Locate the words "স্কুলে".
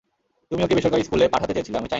1.07-1.25